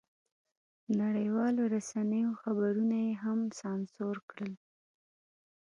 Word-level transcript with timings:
نړیوالو 1.01 1.63
رسنیو 1.75 2.31
خبرونه 2.41 2.97
یې 3.05 3.13
هم 3.23 3.39
سانسور 3.61 4.15
کړل. 4.29 4.53